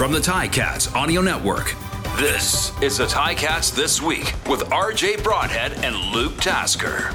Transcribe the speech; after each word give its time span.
from 0.00 0.12
the 0.12 0.18
Ticats 0.18 0.94
Audio 0.94 1.20
Network. 1.20 1.74
This 2.16 2.72
is 2.80 2.96
the 2.96 3.04
Ticats 3.04 3.76
This 3.76 4.00
Week 4.00 4.32
with 4.48 4.60
RJ 4.70 5.22
Broadhead 5.22 5.72
and 5.84 5.94
Luke 5.94 6.38
Tasker. 6.38 7.12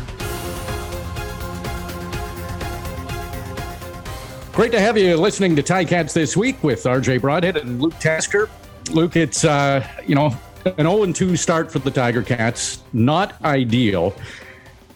Great 4.54 4.72
to 4.72 4.80
have 4.80 5.00
you 5.00 5.18
listening 5.18 5.56
to 5.56 5.64
Ticats 5.64 6.14
This 6.14 6.38
Week 6.38 6.64
with 6.64 6.84
RJ 6.84 7.22
Broadhead 7.22 7.58
and 7.58 7.82
Luke 7.82 7.98
Tasker. 7.98 8.52
Luke, 8.92 9.16
it's, 9.16 9.44
uh, 9.44 9.84
you 10.06 10.14
know, 10.14 10.38
an 10.78 10.86
0 10.86 11.12
2 11.12 11.36
start 11.36 11.72
for 11.72 11.80
the 11.80 11.90
Tiger 11.90 12.22
Cats. 12.22 12.84
Not 12.94 13.34
ideal. 13.44 14.14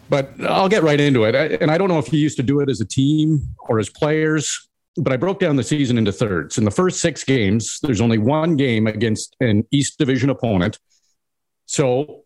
But 0.10 0.30
I'll 0.48 0.70
get 0.70 0.84
right 0.84 1.00
into 1.00 1.24
it. 1.24 1.60
And 1.60 1.72
I 1.72 1.80
don't 1.80 1.88
know 1.88 1.98
if 1.98 2.14
you 2.14 2.20
used 2.20 2.38
to 2.38 2.44
do 2.44 2.60
it 2.60 2.70
as 2.70 2.82
a 2.82 2.86
team 2.86 3.48
or 3.68 3.80
as 3.80 3.90
players, 3.90 4.69
but 5.00 5.14
I 5.14 5.18
broke 5.18 5.40
down 5.40 5.56
the 5.56 5.64
season 5.64 5.98
into 5.98 6.12
thirds. 6.12 6.58
In 6.58 6.66
the 6.66 6.72
first 6.72 7.00
six 7.00 7.24
games, 7.24 7.80
there's 7.82 8.02
only 8.02 8.18
one 8.18 8.56
game 8.56 8.86
against 8.86 9.36
an 9.40 9.66
East 9.72 9.98
Division 9.98 10.30
opponent. 10.30 10.78
So, 11.66 12.24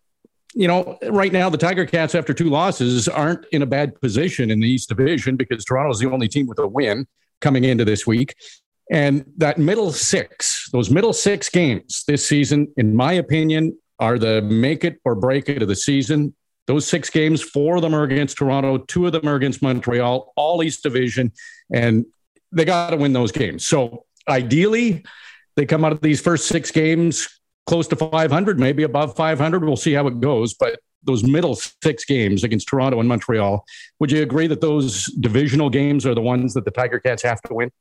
you 0.56 0.68
know, 0.68 0.98
right 1.10 1.32
now 1.32 1.50
the 1.50 1.58
Tiger 1.58 1.86
Cats, 1.86 2.16
after 2.16 2.34
two 2.34 2.50
losses, 2.50 3.08
aren't 3.08 3.46
in 3.52 3.62
a 3.62 3.66
bad 3.66 4.00
position 4.02 4.50
in 4.50 4.60
the 4.60 4.68
East 4.68 4.90
Division 4.90 5.36
because 5.36 5.64
Toronto 5.64 5.92
is 5.92 6.00
the 6.00 6.10
only 6.10 6.28
team 6.28 6.48
with 6.48 6.60
a 6.60 6.68
win 6.68 7.06
coming 7.42 7.64
into 7.64 7.86
this 7.86 8.08
week. 8.08 8.36
And 8.92 9.26
that 9.38 9.58
middle 9.58 9.92
six, 9.92 10.70
those 10.72 10.90
middle 10.90 11.14
six 11.14 11.50
games 11.50 12.04
this 12.08 12.28
season, 12.28 12.74
in 12.78 12.96
my 12.96 13.14
opinion, 13.14 13.78
are 14.00 14.18
the 14.18 14.42
make 14.42 14.84
it 14.84 15.00
or 15.06 15.16
break 15.16 15.48
it 15.48 15.62
of 15.62 15.68
the 15.68 15.76
season. 15.76 16.34
Those 16.66 16.88
six 16.88 17.10
games, 17.10 17.42
four 17.42 17.76
of 17.76 17.82
them 17.82 17.94
are 17.94 18.04
against 18.04 18.38
Toronto, 18.38 18.78
two 18.78 19.06
of 19.06 19.12
them 19.12 19.28
are 19.28 19.36
against 19.36 19.62
Montreal, 19.62 20.34
all 20.36 20.64
East 20.64 20.82
Division, 20.82 21.32
and 21.74 22.06
they 22.54 22.66
got 22.66 22.92
to 22.92 22.98
win 22.98 23.14
those 23.14 23.32
games. 23.32 23.68
So 23.68 24.06
ideally, 24.28 25.04
they 25.56 25.66
come 25.66 25.84
out 25.84 25.92
of 25.92 26.02
these 26.02 26.22
first 26.22 26.48
six 26.48 26.72
games 26.72 27.28
close 27.66 27.88
to 27.88 27.96
500, 27.96 28.60
maybe 28.60 28.84
above 28.84 29.16
500. 29.16 29.64
We'll 29.64 29.76
see 29.76 29.94
how 29.94 30.08
it 30.08 30.20
goes. 30.20 30.54
But 30.54 30.80
those 31.04 31.24
middle 31.24 31.56
six 31.56 32.06
games 32.06 32.44
against 32.44 32.68
Toronto 32.68 33.00
and 33.00 33.10
Montreal, 33.10 33.66
would 34.00 34.12
you 34.12 34.22
agree 34.22 34.48
that 34.48 34.62
those 34.62 35.06
divisional 35.20 35.70
games 35.70 36.06
are 36.06 36.16
the 36.16 36.22
ones 36.22 36.54
that 36.54 36.66
the 36.66 36.72
Tiger 36.72 37.00
Cats 37.00 37.24
have 37.24 37.42
to 37.44 37.54
win? 37.54 37.72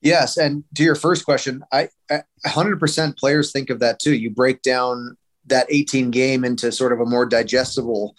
Yes, 0.00 0.36
and 0.36 0.64
to 0.76 0.84
your 0.84 0.94
first 0.94 1.24
question, 1.24 1.62
I, 1.72 1.88
I 2.10 2.22
100% 2.46 3.16
players 3.16 3.50
think 3.50 3.68
of 3.70 3.80
that 3.80 3.98
too. 3.98 4.14
You 4.14 4.30
break 4.30 4.62
down 4.62 5.16
that 5.46 5.66
18 5.70 6.10
game 6.10 6.44
into 6.44 6.70
sort 6.70 6.92
of 6.92 7.00
a 7.00 7.04
more 7.04 7.26
digestible 7.26 8.14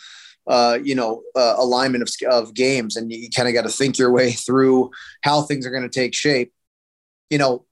uh, 0.49 0.77
you 0.83 0.95
know 0.95 1.21
uh, 1.35 1.55
alignment 1.57 2.03
of, 2.03 2.09
of 2.29 2.53
games 2.53 2.97
and 2.97 3.11
you 3.11 3.29
kind 3.29 3.47
of 3.47 3.53
got 3.53 3.61
to 3.61 3.69
think 3.69 3.97
your 3.97 4.11
way 4.11 4.31
through 4.31 4.91
how 5.23 5.41
things 5.41 5.65
are 5.65 5.71
going 5.71 5.83
to 5.83 5.89
take 5.89 6.13
shape. 6.13 6.51
You 7.29 7.37
know 7.37 7.65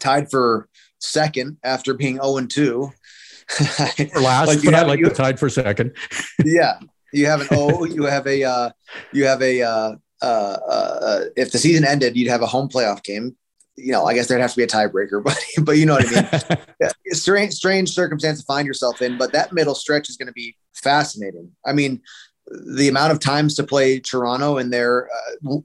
tied 0.00 0.30
for 0.30 0.68
second 1.00 1.58
after 1.62 1.94
being 1.94 2.16
0 2.16 2.38
and 2.38 2.50
2 2.50 2.82
or 4.14 4.20
last 4.20 4.48
like 4.48 4.62
but 4.62 4.74
i 4.74 4.82
like 4.82 4.98
you, 4.98 5.08
the 5.08 5.14
tied 5.14 5.38
for 5.38 5.48
second. 5.48 5.94
Yeah 6.44 6.78
you 7.12 7.26
have 7.26 7.40
an 7.40 7.48
o 7.52 7.84
you 7.84 8.04
have 8.04 8.26
a 8.26 8.44
uh, 8.44 8.70
you 9.12 9.24
have 9.24 9.42
a 9.42 9.62
uh, 9.62 9.92
uh, 10.20 10.24
uh, 10.24 11.24
if 11.36 11.52
the 11.52 11.58
season 11.58 11.84
ended 11.84 12.16
you'd 12.16 12.28
have 12.28 12.42
a 12.42 12.46
home 12.46 12.68
playoff 12.68 13.02
game 13.02 13.36
you 13.78 13.92
know, 13.92 14.04
I 14.04 14.14
guess 14.14 14.26
there'd 14.26 14.40
have 14.40 14.50
to 14.50 14.56
be 14.56 14.64
a 14.64 14.66
tiebreaker, 14.66 15.22
but 15.24 15.38
but 15.62 15.78
you 15.78 15.86
know 15.86 15.94
what 15.94 16.06
I 16.06 16.10
mean. 16.10 16.58
yeah, 16.80 16.90
strange, 17.12 17.54
strange 17.54 17.90
circumstance 17.90 18.40
to 18.40 18.46
find 18.46 18.66
yourself 18.66 19.02
in, 19.02 19.18
but 19.18 19.32
that 19.32 19.52
middle 19.52 19.74
stretch 19.74 20.08
is 20.08 20.16
going 20.16 20.26
to 20.26 20.32
be 20.32 20.56
fascinating. 20.74 21.50
I 21.66 21.72
mean, 21.72 22.00
the 22.76 22.88
amount 22.88 23.12
of 23.12 23.20
times 23.20 23.54
to 23.56 23.64
play 23.64 24.00
Toronto 24.00 24.56
and 24.58 24.72
there, 24.72 25.08
uh, 25.10 25.56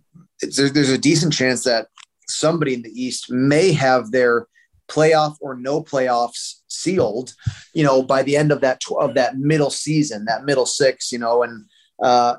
there's, 0.41 0.73
there's 0.73 0.89
a 0.89 0.97
decent 0.97 1.33
chance 1.33 1.63
that 1.63 1.87
somebody 2.27 2.73
in 2.73 2.81
the 2.81 2.91
East 2.91 3.31
may 3.31 3.71
have 3.71 4.11
their 4.11 4.47
playoff 4.89 5.35
or 5.39 5.55
no 5.55 5.81
playoffs 5.81 6.61
sealed, 6.67 7.33
you 7.73 7.83
know, 7.83 8.03
by 8.03 8.23
the 8.23 8.35
end 8.35 8.51
of 8.51 8.61
that 8.61 8.81
of 8.99 9.13
that 9.13 9.37
middle 9.37 9.69
season, 9.69 10.25
that 10.25 10.43
middle 10.43 10.65
six, 10.65 11.11
you 11.11 11.19
know, 11.19 11.43
and 11.43 11.65
uh, 12.01 12.35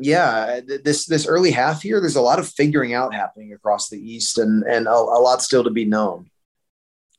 yeah, 0.00 0.60
this 0.84 1.06
this 1.06 1.26
early 1.26 1.50
half 1.50 1.82
here, 1.82 2.00
there's 2.00 2.16
a 2.16 2.20
lot 2.20 2.38
of 2.38 2.48
figuring 2.48 2.94
out 2.94 3.14
happening 3.14 3.52
across 3.52 3.88
the 3.88 3.98
East, 3.98 4.38
and 4.38 4.62
and 4.64 4.86
a, 4.86 4.92
a 4.92 5.20
lot 5.20 5.42
still 5.42 5.64
to 5.64 5.70
be 5.70 5.84
known. 5.84 6.30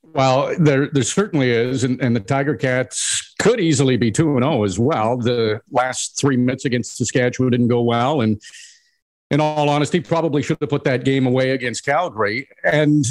Well, 0.04 0.56
there 0.58 0.88
there 0.88 1.04
certainly 1.04 1.52
is, 1.52 1.84
and, 1.84 2.02
and 2.02 2.16
the 2.16 2.20
Tiger 2.20 2.56
Cats 2.56 3.34
could 3.40 3.60
easily 3.60 3.98
be 3.98 4.12
two 4.12 4.32
and 4.36 4.44
zero 4.44 4.60
oh 4.60 4.64
as 4.64 4.80
well. 4.80 5.18
The 5.18 5.62
last 5.72 6.20
three 6.20 6.38
minutes 6.38 6.66
against 6.66 6.98
Saskatchewan 6.98 7.52
didn't 7.52 7.68
go 7.68 7.82
well, 7.82 8.22
and 8.22 8.42
in 9.30 9.40
all 9.40 9.70
honesty, 9.70 10.00
probably 10.00 10.42
should 10.42 10.58
have 10.60 10.70
put 10.70 10.84
that 10.84 11.06
game 11.06 11.26
away 11.26 11.52
against 11.52 11.86
Calgary. 11.86 12.50
And 12.64 13.06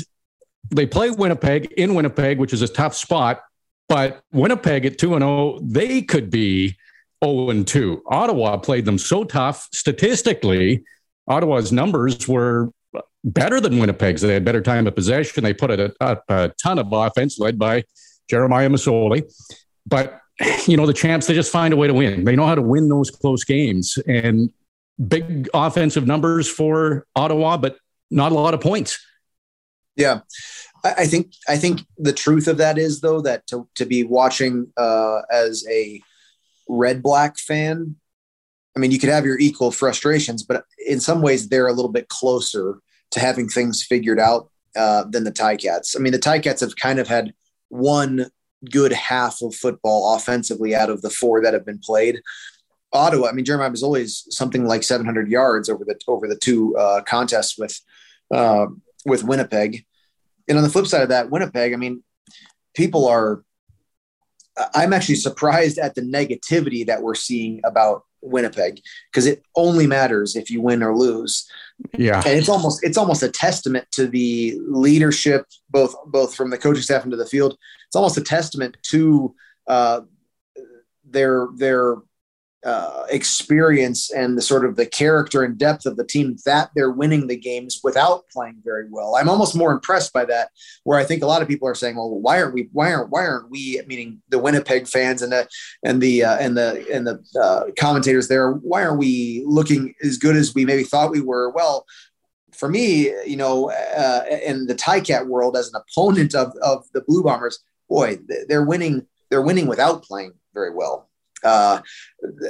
they 0.71 0.87
play 0.87 1.11
Winnipeg 1.11 1.73
in 1.73 1.95
Winnipeg, 1.95 2.39
which 2.39 2.53
is 2.53 2.63
a 2.63 2.69
tough 2.69 2.95
spot. 2.95 3.41
But 3.89 4.23
Winnipeg 4.31 4.85
at 4.85 4.99
two 4.99 5.15
and 5.15 5.23
zero, 5.23 5.31
oh, 5.31 5.61
they 5.63 6.03
could 6.03 6.31
be 6.31 6.77
0 7.25 7.51
and 7.51 7.67
2. 7.67 8.03
Ottawa 8.07 8.57
played 8.57 8.85
them 8.85 8.99
so 8.99 9.25
tough. 9.25 9.69
Statistically, 9.73 10.85
Ottawa's 11.29 11.73
numbers 11.73 12.27
were 12.27 12.71
better 13.25 13.61
than 13.61 13.79
Winnipeg's. 13.79 14.23
They 14.23 14.35
had 14.35 14.45
better 14.45 14.63
time 14.63 14.87
of 14.87 14.95
possession. 14.95 15.45
They 15.45 15.55
put 15.55 15.71
a, 15.71 15.95
a, 16.01 16.19
a 16.29 16.53
ton 16.63 16.79
of 16.79 16.93
offense 16.93 17.39
led 17.39 17.59
by 17.59 17.85
Jeremiah 18.29 18.69
Masoli. 18.69 19.23
But, 19.87 20.21
you 20.67 20.77
know, 20.77 20.87
the 20.87 20.95
champs, 20.95 21.27
they 21.27 21.35
just 21.35 21.53
find 21.53 21.75
a 21.75 21.77
way 21.77 21.87
to 21.87 21.95
win. 21.95 22.25
They 22.25 22.37
know 22.37 22.47
how 22.47 22.55
to 22.55 22.63
win 22.63 22.89
those 22.89 23.11
close 23.11 23.45
games. 23.45 23.99
And 24.07 24.51
big 25.09 25.49
offensive 25.55 26.07
numbers 26.07 26.49
for 26.49 27.07
Ottawa, 27.17 27.57
but 27.57 27.77
not 28.11 28.33
a 28.33 28.35
lot 28.35 28.55
of 28.55 28.61
points. 28.61 28.99
Yeah. 29.97 30.21
I 30.83 31.07
think 31.07 31.35
I 31.47 31.59
think 31.59 31.83
the 31.99 32.13
truth 32.13 32.49
of 32.49 32.57
that 32.57 32.79
is 32.79 33.03
though 33.03 33.21
that 33.21 33.47
to, 33.49 33.69
to 33.75 33.85
be 33.85 34.03
watching 34.03 34.73
uh, 34.79 35.21
as 35.31 35.63
a 35.69 36.01
red 36.71 37.03
black 37.03 37.39
fan, 37.39 37.97
I 38.77 38.81
mean, 38.81 38.91
you 38.91 38.99
could 38.99 39.09
have 39.09 39.25
your 39.25 39.39
equal 39.39 39.73
frustrations, 39.73 40.43
but 40.43 40.65
in 40.87 41.01
some 41.01 41.23
ways, 41.23 41.49
they're 41.49 41.67
a 41.67 41.73
little 41.73 41.91
bit 41.91 42.09
closer 42.09 42.81
to 43.11 43.21
having 43.21 43.49
things 43.49 43.83
figured 43.83 44.21
out 44.21 44.51
uh, 44.77 45.05
than 45.05 45.25
the 45.25 45.33
Ticats. 45.33 45.97
I 45.97 45.99
mean, 46.01 46.13
the 46.13 46.19
Ticats 46.19 46.61
have 46.61 46.77
kind 46.77 46.99
of 46.99 47.09
had 47.09 47.33
one 47.69 48.31
good 48.71 48.93
half 48.93 49.43
of 49.43 49.55
football 49.55 50.15
offensively 50.15 50.75
out 50.75 50.91
of 50.91 51.03
the 51.03 51.11
four 51.11 51.43
that 51.43 51.55
have 51.55 51.67
been 51.67 51.81
played. 51.81 52.21
Ottawa, 52.93 53.29
I 53.29 53.33
mean, 53.33 53.45
Jeremiah 53.45 53.71
was 53.71 53.83
always 53.83 54.27
something 54.31 54.65
like 54.65 54.83
700 54.83 55.29
yards 55.29 55.69
over 55.69 55.85
the 55.85 55.99
over 56.09 56.29
the 56.29 56.37
two 56.37 56.77
uh, 56.77 57.03
contests 57.03 57.59
with 57.59 57.81
uh, 58.33 58.67
with 59.05 59.25
Winnipeg. 59.25 59.85
And 60.49 60.59
on 60.59 60.65
the 60.65 60.71
flip 60.71 60.87
side 60.87 61.03
of 61.03 61.09
that, 61.11 61.31
Winnipeg, 61.31 61.73
I 61.73 61.77
mean, 61.77 62.03
people 62.75 63.07
are 63.07 63.45
I'm 64.75 64.93
actually 64.93 65.17
surprised 65.17 65.79
at 65.79 65.95
the 65.95 66.03
negativity 66.03 66.87
that 66.87 67.03
we're 67.03 67.15
seeing 67.15 67.61
about 67.65 68.05
Winnipeg 68.23 68.83
because 69.11 69.27
it 69.27 69.43
only 69.57 69.87
matters 69.87 70.37
if 70.37 70.51
you 70.51 70.61
win 70.61 70.83
or 70.83 70.97
lose. 70.97 71.49
Yeah. 71.97 72.23
And 72.27 72.39
it's 72.39 72.49
almost 72.49 72.85
it's 72.85 72.99
almost 72.99 73.23
a 73.23 73.31
testament 73.31 73.87
to 73.93 74.07
the 74.07 74.59
leadership 74.69 75.47
both 75.71 75.95
both 76.07 76.35
from 76.35 76.51
the 76.51 76.59
coaching 76.59 76.83
staff 76.83 77.05
into 77.05 77.17
the 77.17 77.27
field. 77.27 77.57
It's 77.87 77.97
almost 77.97 78.19
a 78.19 78.23
testament 78.23 78.77
to 78.91 79.35
uh, 79.67 80.03
their 81.05 81.49
their 81.57 81.97
uh, 82.65 83.05
experience 83.09 84.11
and 84.11 84.37
the 84.37 84.43
sort 84.43 84.67
of 84.67 84.77
the 84.77 84.85
character 84.85 85.43
and 85.43 85.57
depth 85.57 85.87
of 85.87 85.97
the 85.97 86.05
team 86.05 86.37
that 86.45 86.71
they're 86.75 86.91
winning 86.91 87.27
the 87.27 87.37
games 87.37 87.81
without 87.83 88.29
playing 88.29 88.61
very 88.63 88.87
well. 88.91 89.17
I'm 89.17 89.29
almost 89.29 89.57
more 89.57 89.73
impressed 89.73 90.13
by 90.13 90.27
that. 90.27 90.51
Where 90.85 90.99
I 90.99 91.05
think 91.05 91.23
a 91.23 91.27
lot 91.27 91.41
of 91.41 91.49
people 91.49 91.69
are 91.69 91.75
saying, 91.75 91.97
"Well, 91.97 92.11
why 92.11 92.41
aren't 92.41 92.55
we? 92.55 92.69
Why 92.73 92.93
aren't 92.93 93.11
why 93.11 93.27
aren't 93.27 93.51
we?" 93.51 93.81
Meaning 93.87 94.23
the 94.29 94.39
Winnipeg 94.39 94.89
fans 94.89 95.23
and 95.23 95.33
the 95.33 95.49
and 95.85 96.03
the 96.03 96.25
uh, 96.25 96.37
and 96.37 96.57
the 96.57 96.87
and 96.93 97.07
the 97.07 97.23
uh, 97.41 97.71
commentators 97.79 98.29
there. 98.29 98.53
Why 98.53 98.85
aren't 98.85 98.99
we 98.99 99.43
looking 99.47 99.95
as 100.03 100.19
good 100.19 100.37
as 100.37 100.55
we 100.55 100.65
maybe 100.67 100.83
thought 100.83 101.11
we 101.11 101.23
were? 101.23 101.51
Well, 101.51 101.87
for 102.53 102.69
me, 102.69 103.11
you 103.27 103.37
know, 103.37 103.71
uh, 103.71 104.25
in 104.45 104.67
the 104.67 104.75
Ticat 104.75 105.27
world, 105.27 105.57
as 105.57 105.73
an 105.73 105.81
opponent 105.81 106.35
of 106.35 106.53
of 106.63 106.85
the 106.93 107.01
Blue 107.01 107.23
Bombers, 107.23 107.59
boy, 107.89 108.19
they're 108.49 108.65
winning. 108.65 109.07
They're 109.31 109.43
winning 109.43 109.69
without 109.69 110.03
playing 110.03 110.33
very 110.53 110.75
well 110.75 111.10
uh, 111.45 111.81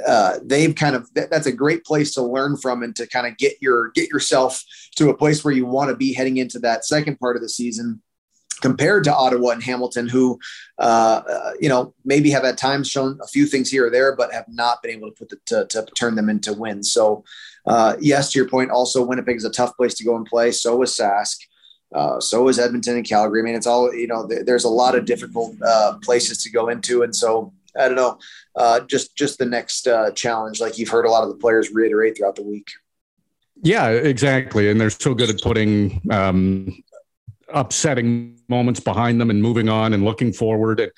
uh, 0.07 0.39
they've 0.43 0.75
kind 0.75 0.95
of 0.95 1.11
that, 1.13 1.29
that's 1.29 1.47
a 1.47 1.51
great 1.51 1.83
place 1.83 2.13
to 2.13 2.21
learn 2.21 2.57
from 2.57 2.83
and 2.83 2.95
to 2.95 3.07
kind 3.07 3.27
of 3.27 3.37
get 3.37 3.53
your 3.61 3.89
get 3.91 4.09
yourself 4.09 4.63
to 4.95 5.09
a 5.09 5.17
place 5.17 5.43
where 5.43 5.53
you 5.53 5.65
want 5.65 5.89
to 5.89 5.95
be 5.95 6.13
heading 6.13 6.37
into 6.37 6.59
that 6.59 6.85
second 6.85 7.19
part 7.19 7.35
of 7.35 7.41
the 7.41 7.49
season 7.49 8.01
compared 8.61 9.03
to 9.03 9.13
Ottawa 9.13 9.49
and 9.49 9.63
Hamilton, 9.63 10.07
who, 10.07 10.39
uh, 10.77 11.21
uh, 11.27 11.51
you 11.59 11.67
know, 11.67 11.93
maybe 12.05 12.29
have 12.29 12.45
at 12.45 12.57
times 12.57 12.89
shown 12.89 13.19
a 13.21 13.27
few 13.27 13.45
things 13.45 13.69
here 13.69 13.87
or 13.87 13.89
there, 13.89 14.15
but 14.15 14.31
have 14.31 14.45
not 14.47 14.81
been 14.81 14.91
able 14.91 15.09
to 15.09 15.15
put 15.15 15.29
the, 15.29 15.37
to, 15.47 15.65
to 15.65 15.85
turn 15.97 16.15
them 16.15 16.29
into 16.29 16.53
wins. 16.53 16.93
So, 16.93 17.23
uh, 17.65 17.95
yes, 17.99 18.31
to 18.31 18.39
your 18.39 18.47
point, 18.47 18.71
also 18.71 19.03
Winnipeg 19.03 19.35
is 19.35 19.45
a 19.45 19.51
tough 19.51 19.75
place 19.75 19.95
to 19.95 20.05
go 20.05 20.15
and 20.15 20.25
play. 20.25 20.51
So 20.51 20.81
is 20.83 20.91
Sask. 20.91 21.37
Uh, 21.93 22.21
so 22.21 22.47
is 22.47 22.57
Edmonton 22.57 22.95
and 22.95 23.07
Calgary. 23.07 23.41
I 23.41 23.43
mean, 23.43 23.55
it's 23.55 23.67
all, 23.67 23.93
you 23.93 24.07
know, 24.07 24.25
th- 24.25 24.45
there's 24.45 24.63
a 24.63 24.69
lot 24.69 24.95
of 24.95 25.05
difficult 25.05 25.55
uh, 25.61 25.97
places 26.01 26.41
to 26.43 26.49
go 26.49 26.69
into. 26.69 27.03
And 27.03 27.13
so 27.13 27.51
I 27.77 27.87
don't 27.87 27.95
know, 27.95 28.19
uh, 28.55 28.81
just 28.81 29.15
just 29.15 29.39
the 29.39 29.45
next 29.45 29.87
uh, 29.87 30.11
challenge, 30.11 30.59
like 30.59 30.77
you've 30.77 30.89
heard 30.89 31.05
a 31.05 31.11
lot 31.11 31.23
of 31.23 31.29
the 31.29 31.35
players 31.35 31.71
reiterate 31.71 32.17
throughout 32.17 32.35
the 32.35 32.43
week. 32.43 32.69
Yeah, 33.63 33.89
exactly, 33.89 34.69
and 34.69 34.79
they're 34.79 34.89
so 34.89 35.13
good 35.13 35.29
at 35.29 35.41
putting 35.41 36.01
um, 36.11 36.83
upsetting 37.53 38.39
moments 38.49 38.79
behind 38.79 39.21
them 39.21 39.29
and 39.29 39.41
moving 39.41 39.69
on 39.69 39.93
and 39.93 40.03
looking 40.03 40.33
forward. 40.33 40.79
And 40.79 40.91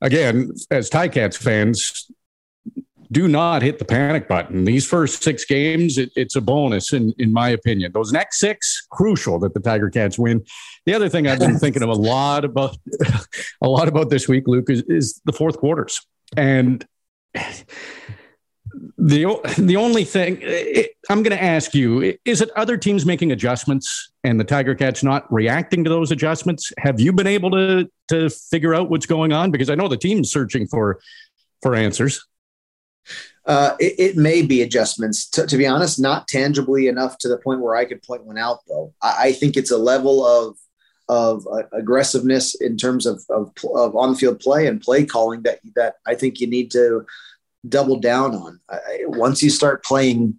again, 0.00 0.50
as 0.70 0.90
Ticats 0.90 1.36
fans, 1.36 2.10
do 3.10 3.26
not 3.26 3.62
hit 3.62 3.78
the 3.78 3.84
panic 3.84 4.28
button. 4.28 4.64
These 4.64 4.86
first 4.86 5.22
six 5.22 5.44
games, 5.44 5.96
it, 5.96 6.10
it's 6.14 6.36
a 6.36 6.40
bonus, 6.40 6.92
in, 6.92 7.14
in 7.18 7.32
my 7.32 7.50
opinion. 7.50 7.92
Those 7.92 8.12
next 8.12 8.38
six, 8.38 8.86
crucial 8.90 9.38
that 9.40 9.54
the 9.54 9.60
Tiger 9.60 9.88
Cats 9.88 10.18
win. 10.18 10.44
The 10.84 10.94
other 10.94 11.08
thing 11.08 11.26
I've 11.26 11.38
been 11.38 11.58
thinking 11.60 11.82
of 11.82 11.88
a 11.88 11.94
lot 11.94 12.44
about, 12.44 12.76
a 13.62 13.68
lot 13.68 13.88
about 13.88 14.10
this 14.10 14.28
week, 14.28 14.44
Luke, 14.46 14.68
is, 14.68 14.82
is 14.88 15.20
the 15.24 15.32
fourth 15.32 15.56
quarters. 15.56 16.00
And 16.36 16.86
the 18.96 19.54
the 19.58 19.76
only 19.76 20.04
thing 20.04 20.38
it, 20.40 20.92
I'm 21.08 21.22
going 21.22 21.36
to 21.36 21.42
ask 21.42 21.74
you 21.74 22.16
is 22.24 22.40
it 22.40 22.50
other 22.56 22.76
teams 22.76 23.06
making 23.06 23.32
adjustments 23.32 24.12
and 24.24 24.38
the 24.38 24.44
Tiger 24.44 24.74
Cats 24.74 25.02
not 25.02 25.30
reacting 25.32 25.84
to 25.84 25.90
those 25.90 26.10
adjustments? 26.10 26.72
Have 26.78 27.00
you 27.00 27.12
been 27.12 27.26
able 27.26 27.50
to 27.52 27.90
to 28.08 28.30
figure 28.30 28.74
out 28.74 28.90
what's 28.90 29.06
going 29.06 29.32
on? 29.32 29.50
Because 29.50 29.70
I 29.70 29.74
know 29.74 29.88
the 29.88 29.96
team's 29.96 30.30
searching 30.30 30.66
for 30.66 31.00
for 31.62 31.74
answers. 31.74 32.24
Uh, 33.46 33.74
it, 33.80 33.94
it, 33.98 34.16
may 34.18 34.42
be 34.42 34.60
adjustments. 34.60 35.26
To, 35.30 35.46
to, 35.46 35.56
be 35.56 35.66
honest, 35.66 35.98
not 35.98 36.28
tangibly 36.28 36.86
enough 36.86 37.16
to 37.18 37.28
the 37.28 37.38
point 37.38 37.60
where 37.60 37.74
I 37.74 37.86
could 37.86 38.02
point 38.02 38.24
one 38.24 38.36
out. 38.36 38.58
Though 38.68 38.92
I, 39.00 39.16
I 39.18 39.32
think 39.32 39.56
it's 39.56 39.70
a 39.70 39.78
level 39.78 40.26
of 40.26 40.58
of 41.08 41.46
uh, 41.50 41.62
aggressiveness 41.72 42.54
in 42.54 42.76
terms 42.76 43.06
of, 43.06 43.22
of, 43.30 43.52
of 43.74 43.96
on 43.96 44.14
field 44.14 44.40
play 44.40 44.66
and 44.66 44.80
play 44.80 45.04
calling 45.04 45.42
that 45.42 45.60
that 45.74 45.96
I 46.06 46.14
think 46.14 46.40
you 46.40 46.46
need 46.46 46.70
to 46.72 47.06
double 47.68 47.98
down 47.98 48.34
on. 48.34 48.60
I, 48.68 49.00
once 49.06 49.42
you 49.42 49.50
start 49.50 49.84
playing 49.84 50.38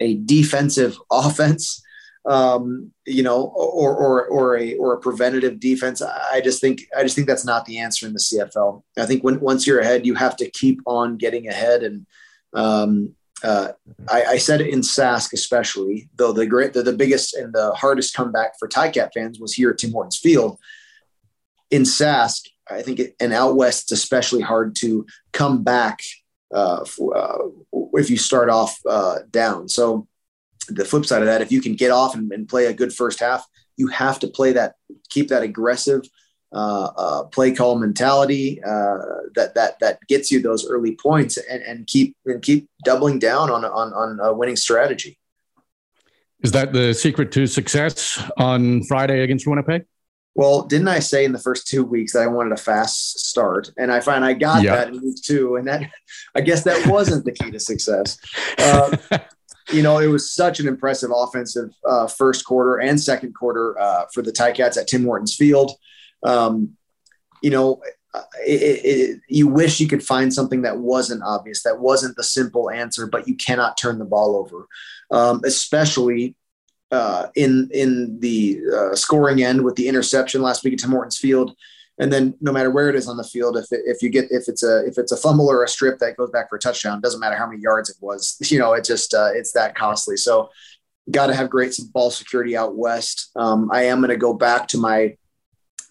a 0.00 0.14
defensive 0.14 0.96
offense, 1.10 1.82
um, 2.26 2.92
you 3.06 3.22
know, 3.22 3.44
or 3.56 3.96
or 3.96 4.26
or 4.26 4.58
a 4.58 4.74
or 4.76 4.94
a 4.94 5.00
preventative 5.00 5.58
defense. 5.58 6.02
I 6.02 6.40
just 6.42 6.60
think 6.60 6.82
I 6.96 7.02
just 7.02 7.14
think 7.14 7.26
that's 7.26 7.46
not 7.46 7.64
the 7.64 7.78
answer 7.78 8.06
in 8.06 8.12
the 8.12 8.18
CFL. 8.18 8.82
I 8.98 9.06
think 9.06 9.24
when 9.24 9.40
once 9.40 9.66
you're 9.66 9.80
ahead, 9.80 10.06
you 10.06 10.14
have 10.14 10.36
to 10.36 10.50
keep 10.50 10.80
on 10.86 11.16
getting 11.16 11.48
ahead. 11.48 11.82
And 11.82 12.06
um, 12.52 13.14
uh, 13.42 13.72
I, 14.08 14.24
I, 14.24 14.38
said 14.38 14.60
it 14.60 14.68
in 14.68 14.80
Sask, 14.80 15.32
especially 15.32 16.08
though 16.16 16.32
the 16.32 16.46
great 16.46 16.72
the, 16.72 16.82
the 16.82 16.92
biggest 16.92 17.34
and 17.34 17.52
the 17.52 17.72
hardest 17.72 18.14
comeback 18.14 18.58
for 18.58 18.68
Ticat 18.68 19.10
fans 19.14 19.38
was 19.40 19.54
here 19.54 19.70
at 19.70 19.78
Tim 19.78 19.92
Hortons 19.92 20.18
Field. 20.18 20.58
In 21.70 21.82
Sask, 21.82 22.48
I 22.68 22.82
think 22.82 22.98
it, 22.98 23.16
and 23.20 23.32
out 23.32 23.56
west, 23.56 23.84
it's 23.84 23.92
especially 23.92 24.42
hard 24.42 24.76
to 24.76 25.06
come 25.32 25.62
back 25.62 26.00
uh, 26.52 26.84
for, 26.84 27.16
uh, 27.16 27.38
if 27.94 28.10
you 28.10 28.16
start 28.16 28.50
off 28.50 28.78
uh, 28.88 29.18
down. 29.30 29.68
So 29.68 30.06
the 30.68 30.84
flip 30.84 31.06
side 31.06 31.22
of 31.22 31.26
that, 31.26 31.42
if 31.42 31.52
you 31.52 31.60
can 31.60 31.74
get 31.74 31.90
off 31.90 32.14
and, 32.14 32.30
and, 32.32 32.48
play 32.48 32.66
a 32.66 32.74
good 32.74 32.92
first 32.92 33.20
half, 33.20 33.46
you 33.76 33.88
have 33.88 34.18
to 34.20 34.28
play 34.28 34.52
that, 34.52 34.74
keep 35.08 35.28
that 35.28 35.42
aggressive 35.42 36.02
uh, 36.52 36.90
uh, 36.96 37.24
play 37.24 37.52
call 37.54 37.78
mentality 37.78 38.62
uh, 38.62 38.98
that 39.34 39.54
that 39.54 39.78
that 39.80 40.00
gets 40.08 40.30
you 40.30 40.42
those 40.42 40.68
early 40.68 40.96
points, 40.96 41.36
and, 41.36 41.62
and 41.62 41.86
keep 41.86 42.16
and 42.26 42.42
keep 42.42 42.68
doubling 42.84 43.18
down 43.18 43.50
on 43.50 43.64
on 43.64 43.92
on 43.92 44.20
a 44.20 44.32
winning 44.32 44.56
strategy. 44.56 45.18
Is 46.42 46.52
that 46.52 46.72
the 46.72 46.94
secret 46.94 47.32
to 47.32 47.46
success 47.46 48.22
on 48.38 48.82
Friday 48.84 49.20
against 49.20 49.46
Winnipeg? 49.46 49.84
Well, 50.34 50.62
didn't 50.62 50.88
I 50.88 51.00
say 51.00 51.24
in 51.24 51.32
the 51.32 51.38
first 51.38 51.66
two 51.66 51.84
weeks 51.84 52.12
that 52.12 52.22
I 52.22 52.26
wanted 52.26 52.52
a 52.52 52.56
fast 52.56 53.26
start, 53.26 53.70
and 53.76 53.92
I 53.92 54.00
find 54.00 54.24
I 54.24 54.32
got 54.32 54.62
yep. 54.62 54.74
that 54.74 54.88
in 54.88 55.02
week 55.02 55.22
two, 55.22 55.56
and 55.56 55.66
that 55.68 55.90
I 56.34 56.40
guess 56.40 56.64
that 56.64 56.86
wasn't 56.86 57.24
the 57.24 57.32
key 57.32 57.50
to 57.50 57.60
success. 57.60 58.18
Uh, 58.58 58.96
you 59.72 59.82
know, 59.82 59.98
it 59.98 60.06
was 60.06 60.32
such 60.32 60.60
an 60.60 60.68
impressive 60.68 61.10
offensive 61.14 61.70
uh, 61.84 62.06
first 62.06 62.44
quarter 62.44 62.78
and 62.78 63.00
second 63.00 63.34
quarter 63.34 63.78
uh, 63.78 64.06
for 64.14 64.22
the 64.22 64.32
Ticats 64.32 64.76
at 64.76 64.88
Tim 64.88 65.04
Hortons 65.04 65.34
Field. 65.34 65.72
Um, 66.22 66.76
you 67.42 67.50
know, 67.50 67.80
it, 68.46 68.84
it, 68.84 69.20
you 69.28 69.48
wish 69.48 69.80
you 69.80 69.88
could 69.88 70.02
find 70.02 70.32
something 70.32 70.62
that 70.62 70.78
wasn't 70.78 71.22
obvious, 71.22 71.62
that 71.62 71.80
wasn't 71.80 72.16
the 72.16 72.24
simple 72.24 72.70
answer, 72.70 73.06
but 73.06 73.28
you 73.28 73.36
cannot 73.36 73.76
turn 73.76 73.98
the 73.98 74.04
ball 74.04 74.36
over, 74.36 74.66
um, 75.10 75.40
especially 75.44 76.36
uh, 76.90 77.28
in 77.36 77.68
in 77.72 78.18
the 78.18 78.60
uh, 78.76 78.94
scoring 78.96 79.42
end 79.42 79.62
with 79.62 79.76
the 79.76 79.86
interception 79.86 80.42
last 80.42 80.64
week 80.64 80.72
at 80.72 80.80
Tim 80.80 80.90
Hortons 80.90 81.18
Field, 81.18 81.54
and 81.98 82.12
then 82.12 82.34
no 82.40 82.50
matter 82.50 82.70
where 82.70 82.88
it 82.88 82.96
is 82.96 83.06
on 83.06 83.16
the 83.16 83.24
field, 83.24 83.56
if 83.56 83.70
it, 83.70 83.82
if 83.84 84.02
you 84.02 84.08
get 84.08 84.26
if 84.30 84.48
it's 84.48 84.64
a 84.64 84.84
if 84.86 84.98
it's 84.98 85.12
a 85.12 85.16
fumble 85.16 85.48
or 85.48 85.62
a 85.62 85.68
strip 85.68 85.98
that 86.00 86.16
goes 86.16 86.30
back 86.30 86.48
for 86.48 86.56
a 86.56 86.60
touchdown, 86.60 87.00
doesn't 87.00 87.20
matter 87.20 87.36
how 87.36 87.46
many 87.46 87.60
yards 87.60 87.90
it 87.90 87.96
was, 88.00 88.36
you 88.50 88.58
know, 88.58 88.72
it 88.72 88.84
just 88.84 89.14
uh, 89.14 89.30
it's 89.32 89.52
that 89.52 89.76
costly. 89.76 90.16
So, 90.16 90.50
got 91.10 91.28
to 91.28 91.34
have 91.34 91.48
great 91.48 91.78
ball 91.92 92.10
security 92.10 92.56
out 92.56 92.74
west. 92.76 93.30
Um, 93.36 93.70
I 93.70 93.84
am 93.84 93.98
going 93.98 94.10
to 94.10 94.16
go 94.16 94.34
back 94.34 94.66
to 94.68 94.78
my 94.78 95.16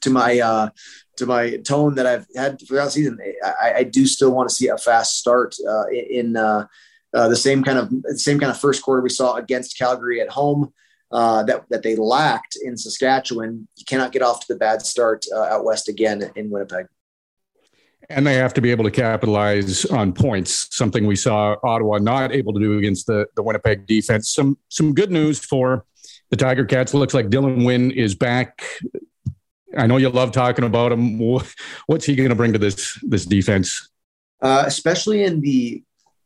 to 0.01 0.09
my 0.09 0.39
uh, 0.39 0.69
to 1.17 1.25
my 1.25 1.57
tone 1.57 1.95
that 1.95 2.05
I've 2.05 2.25
had 2.35 2.59
throughout 2.67 2.85
the 2.85 2.91
season. 2.91 3.19
I, 3.43 3.73
I 3.77 3.83
do 3.83 4.05
still 4.05 4.31
want 4.31 4.49
to 4.49 4.55
see 4.55 4.67
a 4.67 4.77
fast 4.77 5.17
start 5.17 5.55
uh, 5.67 5.87
in 5.89 6.35
uh, 6.35 6.67
uh, 7.13 7.27
the 7.29 7.35
same 7.35 7.63
kind 7.63 7.77
of 7.77 8.19
same 8.19 8.39
kind 8.39 8.51
of 8.51 8.59
first 8.59 8.81
quarter 8.81 9.01
we 9.01 9.09
saw 9.09 9.35
against 9.35 9.77
Calgary 9.77 10.21
at 10.21 10.29
home 10.29 10.73
uh, 11.11 11.43
that 11.43 11.65
that 11.69 11.83
they 11.83 11.95
lacked 11.95 12.57
in 12.61 12.77
Saskatchewan. 12.77 13.67
You 13.77 13.85
cannot 13.85 14.11
get 14.11 14.21
off 14.21 14.41
to 14.41 14.53
the 14.53 14.59
bad 14.59 14.81
start 14.81 15.25
uh, 15.33 15.43
out 15.43 15.65
west 15.65 15.89
again 15.89 16.31
in 16.35 16.49
Winnipeg. 16.49 16.87
And 18.11 18.25
they 18.25 18.35
have 18.35 18.55
to 18.55 18.61
be 18.61 18.71
able 18.71 18.85
to 18.85 18.91
capitalize 18.91 19.85
on 19.85 20.13
points, 20.13 20.67
something 20.71 21.05
we 21.05 21.15
saw 21.15 21.55
Ottawa 21.63 21.99
not 21.99 22.31
able 22.31 22.53
to 22.53 22.59
do 22.59 22.79
against 22.79 23.05
the, 23.05 23.27
the 23.35 23.43
Winnipeg 23.43 23.85
defense. 23.85 24.31
Some 24.31 24.57
some 24.69 24.93
good 24.93 25.11
news 25.11 25.39
for 25.39 25.85
the 26.29 26.37
Tiger 26.37 26.65
Cats. 26.65 26.93
Looks 26.93 27.13
like 27.13 27.29
Dylan 27.29 27.65
Wynn 27.65 27.91
is 27.91 28.15
back. 28.15 28.63
I 29.77 29.87
know 29.87 29.97
you 29.97 30.09
love 30.09 30.31
talking 30.31 30.65
about 30.65 30.91
him. 30.91 31.19
What's 31.19 32.05
he 32.05 32.15
going 32.15 32.29
to 32.29 32.35
bring 32.35 32.53
to 32.53 32.59
this 32.59 32.97
this 33.03 33.25
defense? 33.25 33.89
Uh, 34.41 34.63
especially 34.65 35.23
in 35.23 35.41
the 35.41 35.83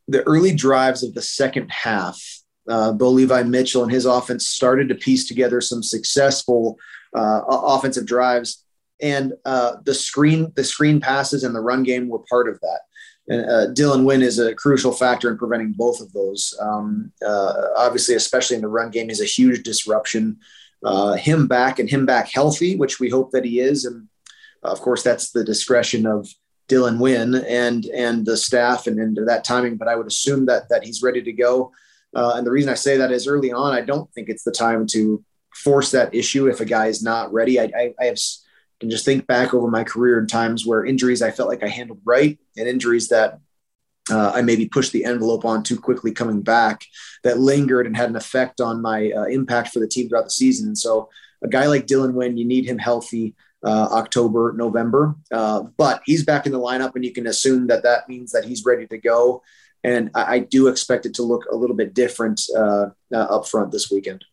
the 0.07 0.24
early 0.24 0.54
drives 0.54 1.04
of 1.04 1.13
the 1.13 1.22
second 1.22 1.69
half, 1.69 2.22
uh, 2.69 2.94
Bo 2.94 3.10
Levi 3.10 3.44
Mitchell 3.44 3.84
and 3.84 3.92
his 3.92 4.06
offense 4.06 4.48
started 4.48 4.90
to 4.90 4.95
piece 4.95 5.28
together 5.28 5.62
some 5.62 5.84
successful 5.84 6.78
uh, 7.16 7.42
offensive 7.48 8.06
drives, 8.06 8.63
and 9.01 9.34
uh, 9.45 9.75
the 9.84 9.94
screen 9.94 10.51
the 10.56 10.63
screen 10.63 11.00
passes 11.00 11.44
and 11.44 11.56
the 11.56 11.62
run 11.62 11.84
game 11.84 12.07
were 12.07 12.24
part 12.30 12.48
of 12.48 12.60
that. 12.62 12.80
And 13.28 13.45
uh, 13.50 13.74
Dylan 13.74 14.06
Wynn 14.06 14.22
is 14.22 14.40
a 14.40 14.54
crucial 14.54 14.92
factor 14.92 15.31
in 15.31 15.38
preventing 15.38 15.74
both 15.78 16.01
of 16.01 16.12
those. 16.12 16.57
Um, 16.60 17.12
uh, 17.25 17.54
obviously, 17.78 18.16
especially 18.16 18.57
in 18.57 18.62
the 18.62 18.68
run 18.68 18.90
game, 18.92 19.10
is 19.10 19.22
a 19.22 19.25
huge 19.25 19.63
disruption. 19.63 20.40
Uh, 20.83 21.13
him 21.13 21.47
back 21.47 21.80
and 21.80 21.90
him 21.90 22.06
back 22.06 22.30
healthy, 22.31 22.75
which 22.75 22.99
we 22.99 23.09
hope 23.09 23.31
that 23.31 23.45
he 23.45 23.59
is, 23.59 23.85
and 23.85 24.07
of 24.63 24.81
course 24.81 25.04
that's 25.04 25.31
the 25.31 25.44
discretion 25.44 26.06
of 26.06 26.28
Dylan 26.68 26.99
Wynn 26.99 27.35
and 27.35 27.85
and 27.85 28.25
the 28.25 28.37
staff 28.37 28.87
and, 28.87 28.99
and 28.99 29.18
that 29.28 29.44
timing. 29.44 29.78
But 29.78 29.87
I 29.87 29.95
would 29.95 30.07
assume 30.07 30.45
that 30.47 30.69
that 30.69 30.83
he's 30.83 31.02
ready 31.02 31.21
to 31.21 31.33
go. 31.33 31.71
Uh, 32.16 32.33
and 32.35 32.45
the 32.45 32.52
reason 32.52 32.69
I 32.69 32.75
say 32.75 32.97
that 32.97 33.11
is 33.11 33.28
early 33.28 33.52
on, 33.52 33.73
I 33.73 33.81
don't 33.81 34.11
think 34.13 34.30
it's 34.30 34.44
the 34.44 34.52
time 34.52 34.85
to 34.87 35.23
force 35.54 35.92
that 35.92 36.13
issue 36.13 36.47
if 36.47 36.59
a 36.59 36.66
guy 36.66 36.87
is 36.87 37.04
not 37.04 37.31
ready. 37.33 37.59
I, 37.59 37.71
I, 37.75 37.94
I 37.99 38.06
have, 38.06 38.18
can 38.80 38.90
just 38.90 39.06
think 39.06 39.25
back 39.28 39.54
over 39.54 39.68
my 39.68 39.83
career 39.83 40.19
in 40.19 40.28
times 40.28 40.66
where 40.66 40.85
injuries 40.85 41.21
I 41.21 41.31
felt 41.31 41.49
like 41.49 41.63
I 41.63 41.69
handled 41.69 42.02
right 42.04 42.37
and 42.57 42.68
injuries 42.68 43.07
that 43.09 43.40
uh, 44.12 44.31
I 44.36 44.42
maybe 44.42 44.68
pushed 44.68 44.92
the 44.92 45.06
envelope 45.06 45.45
on 45.45 45.64
too 45.64 45.80
quickly 45.80 46.12
coming 46.12 46.42
back 46.42 46.86
that 47.24 47.40
lingered 47.40 47.88
and 47.88 47.95
had 47.95 48.10
an 48.10 48.16
effect 48.16 48.60
on 48.60 48.81
my 48.81 49.12
uh, 49.12 49.24
impact 49.24 49.69
for 49.69 49.80
the 49.80 49.88
team 49.88 50.10
throughout 50.10 50.26
the 50.26 50.31
season. 50.31 50.68
And 50.68 50.78
so 50.78 51.10
a 51.42 51.48
guy 51.48 51.68
like 51.68 51.88
Dylan 51.88 52.14
Wynn, 52.14 52.38
you 52.38 52.45
need 52.45 52.66
him 52.66 52.78
healthy 52.78 53.36
uh, 53.64 53.88
October, 53.92 54.54
November, 54.57 55.16
uh, 55.31 55.64
but 55.78 56.02
he's 56.06 56.26
back 56.26 56.45
in 56.45 56.52
the 56.52 56.60
lineup 56.60 56.95
and 56.95 57.06
you 57.06 57.14
can 57.14 57.28
assume 57.28 57.68
that 57.68 57.83
that 57.83 58.10
means 58.10 58.31
that 58.33 58.44
he's 58.44 58.66
ready 58.66 58.86
to 58.88 58.98
go 58.98 59.42
and 59.83 60.10
I, 60.16 60.36
I 60.36 60.40
do 60.40 60.68
expect 60.68 61.06
it 61.06 61.14
to 61.16 61.24
look 61.24 61.45
a 61.52 61.56
little 61.56 61.76
bit 61.76 61.94
different 61.94 62.42
uh, 62.56 62.90
uh, 63.14 63.18
up 63.18 63.48
front 63.48 63.72
this 63.72 63.92
weekend. 63.92 64.24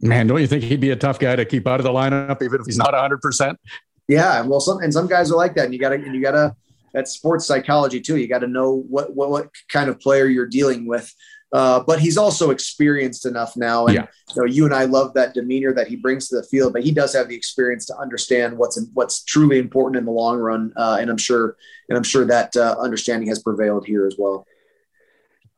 Man, 0.00 0.26
don't 0.26 0.40
you 0.40 0.46
think 0.46 0.64
he'd 0.64 0.80
be 0.80 0.90
a 0.90 0.96
tough 0.96 1.18
guy 1.18 1.34
to 1.34 1.44
keep 1.44 1.66
out 1.66 1.80
of 1.80 1.84
the 1.84 1.90
lineup, 1.90 2.42
even 2.42 2.60
if 2.60 2.66
he's 2.66 2.76
not 2.76 2.92
100? 2.92 3.20
percent 3.20 3.58
Yeah, 4.06 4.42
well, 4.42 4.60
some 4.60 4.78
and 4.78 4.92
some 4.92 5.06
guys 5.06 5.30
are 5.32 5.36
like 5.36 5.54
that, 5.54 5.64
and 5.64 5.74
you 5.74 5.80
got 5.80 5.90
to 5.90 5.94
and 5.96 6.14
you 6.14 6.22
got 6.22 6.32
to 6.32 6.54
that's 6.92 7.12
sports 7.12 7.46
psychology 7.46 8.00
too. 8.00 8.16
You 8.16 8.28
got 8.28 8.40
to 8.40 8.46
know 8.46 8.84
what, 8.88 9.14
what 9.14 9.30
what 9.30 9.50
kind 9.68 9.88
of 9.88 10.00
player 10.00 10.26
you're 10.26 10.46
dealing 10.46 10.86
with. 10.86 11.12
Uh, 11.50 11.80
but 11.80 11.98
he's 11.98 12.18
also 12.18 12.50
experienced 12.50 13.24
enough 13.24 13.56
now, 13.56 13.86
and 13.86 13.94
yeah. 13.94 14.06
you 14.34 14.42
know, 14.42 14.44
you 14.44 14.66
and 14.66 14.74
I 14.74 14.84
love 14.84 15.14
that 15.14 15.32
demeanor 15.32 15.72
that 15.72 15.88
he 15.88 15.96
brings 15.96 16.28
to 16.28 16.36
the 16.36 16.42
field. 16.42 16.74
But 16.74 16.82
he 16.82 16.90
does 16.90 17.14
have 17.14 17.28
the 17.28 17.34
experience 17.34 17.86
to 17.86 17.96
understand 17.96 18.58
what's 18.58 18.78
what's 18.92 19.24
truly 19.24 19.58
important 19.58 19.96
in 19.96 20.04
the 20.04 20.10
long 20.10 20.38
run, 20.38 20.74
uh, 20.76 20.98
and 21.00 21.08
I'm 21.08 21.16
sure 21.16 21.56
and 21.88 21.96
I'm 21.96 22.04
sure 22.04 22.26
that 22.26 22.54
uh, 22.54 22.76
understanding 22.78 23.30
has 23.30 23.38
prevailed 23.38 23.86
here 23.86 24.06
as 24.06 24.16
well. 24.18 24.46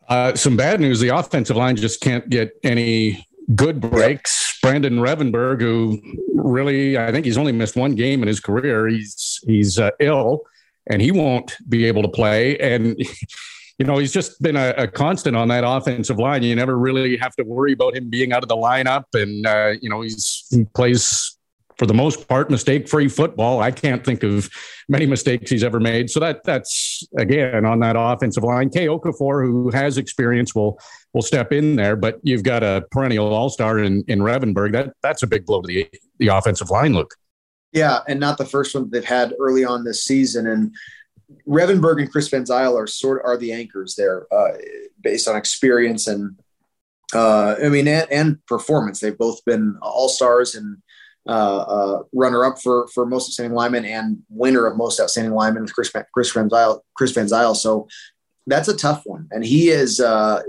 Uh, 0.09 0.35
some 0.37 0.57
bad 0.57 0.81
news: 0.81 1.01
the 1.01 1.09
offensive 1.09 1.57
line 1.57 1.75
just 1.75 2.01
can't 2.01 2.29
get 2.31 2.53
any 2.63 3.27
good 3.57 3.81
breaks. 3.81 4.59
Brandon 4.63 4.99
Revenberg, 4.99 5.61
who 5.61 6.01
really, 6.35 6.99
I 6.99 7.11
think 7.11 7.25
he's 7.27 7.39
only 7.39 7.53
missed 7.53 7.77
one 7.77 7.97
game 7.97 8.23
in 8.23 8.29
his 8.29 8.41
career. 8.41 8.87
He's 8.87 9.41
he's 9.45 9.79
uh, 9.79 9.91
ill, 9.99 10.43
and 10.89 11.03
he 11.03 11.11
won't 11.11 11.57
be 11.69 11.85
able 11.87 12.03
to 12.03 12.09
play. 12.09 12.59
And 12.59 12.97
you 13.79 13.87
know, 13.87 13.97
he's 13.97 14.13
just 14.13 14.43
been 14.43 14.57
a, 14.57 14.75
a, 14.77 14.87
constant 14.87 15.35
on 15.35 15.49
that 15.49 15.65
offensive 15.67 16.19
line. 16.19 16.43
You 16.43 16.55
never 16.55 16.77
really 16.77 17.17
have 17.17 17.35
to 17.37 17.45
worry 17.45 17.73
about 17.73 17.97
him 17.97 18.11
being 18.11 18.31
out 18.31 18.43
of 18.43 18.49
the 18.51 18.57
lineup, 18.57 19.05
and 19.15 19.47
uh, 19.47 19.73
you 19.81 19.89
know, 19.89 20.03
he's 20.03 20.47
he 20.51 20.65
plays 20.75 21.39
for 21.81 21.87
the 21.87 21.95
most 21.95 22.29
part, 22.29 22.51
mistake-free 22.51 23.09
football. 23.09 23.63
I 23.63 23.71
can't 23.71 24.05
think 24.05 24.23
of 24.23 24.51
many 24.91 25.07
mistakes 25.07 25.51
he's 25.51 25.65
ever 25.65 25.81
made. 25.81 26.11
So 26.11 26.21
that 26.21 26.45
that's 26.45 27.03
again 27.17 27.65
on 27.65 27.81
that 27.81 27.97
offensive 27.99 28.45
line. 28.45 28.69
Kay 28.69 28.87
Okafor, 28.87 29.47
who 29.47 29.71
has 29.71 29.97
experience, 29.97 30.55
will 30.55 30.79
will 31.15 31.23
step 31.23 31.51
in 31.51 31.77
there. 31.77 31.97
But 31.97 32.21
you've 32.23 32.43
got 32.43 32.63
a 32.63 32.85
perennial 32.91 33.33
all-star 33.33 33.79
in 33.79 34.05
in 34.09 34.19
Revenberg. 34.19 34.73
That 34.73 34.93
that's 35.03 35.23
a 35.23 35.27
big 35.27 35.47
blow 35.47 35.63
to 35.63 35.67
the 35.67 35.89
the 36.19 36.29
offensive 36.29 36.69
line. 36.69 36.93
Luke. 36.93 37.15
Yeah, 37.73 38.00
and 38.09 38.19
not 38.19 38.39
the 38.39 38.45
first 38.45 38.75
one 38.75 38.91
they've 38.91 39.05
had 39.05 39.35
early 39.39 39.65
on 39.65 39.85
this 39.85 40.05
season. 40.05 40.47
And 40.47 40.75
Revenberg 41.47 42.00
and 42.00 42.11
Chris 42.11 42.29
Van 42.29 42.45
Zyl 42.45 42.77
are 42.77 42.87
sort 42.87 43.21
of 43.21 43.27
are 43.27 43.37
the 43.37 43.53
anchors 43.53 43.95
there, 43.95 44.27
uh, 44.33 44.53
based 45.00 45.29
on 45.29 45.37
experience 45.37 46.07
and 46.07 46.39
uh, 47.15 47.57
I 47.62 47.69
mean 47.69 47.89
and, 47.89 48.11
and 48.11 48.47
performance. 48.47 49.00
They've 49.00 49.17
both 49.17 49.45
been 49.45 49.79
all 49.83 50.09
stars 50.09 50.55
and 50.55 50.79
uh, 51.29 51.59
uh, 51.61 52.03
runner 52.12 52.45
up 52.45 52.61
for 52.61 52.89
for 52.89 53.07
most 53.07 53.29
outstanding 53.29 53.55
lineman 53.55 53.85
and 53.85 54.19
winner 54.29 54.67
of 54.67 54.77
most 54.77 55.00
outstanding 55.00 55.35
lineman 55.35 55.62
with 55.62 55.75
Chris 55.75 55.93
Chris 56.12 56.33
Van 56.33 56.49
Zyl. 56.49 56.83
Chris 56.95 57.12
Van 57.12 57.29
Zyl. 57.29 57.55
So 57.55 57.89
that's 58.47 58.69
a 58.69 58.77
tough 58.77 59.03
one, 59.05 59.29
and 59.31 59.45
he 59.45 59.69
is 59.69 60.00
uh, 60.00 60.43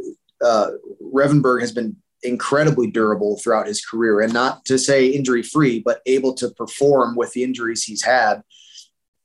uh, 0.44 0.68
Revenberg 1.02 1.62
has 1.62 1.72
been 1.72 1.98
incredibly 2.24 2.90
durable 2.90 3.38
throughout 3.38 3.68
his 3.68 3.84
career, 3.84 4.22
and 4.22 4.34
not 4.34 4.66
to 4.66 4.78
say 4.78 5.08
injury 5.08 5.44
free, 5.44 5.80
but 5.80 6.02
able 6.06 6.34
to 6.36 6.50
perform 6.52 7.16
with 7.16 7.32
the 7.34 7.44
injuries 7.44 7.84
he's 7.84 8.04
had. 8.04 8.42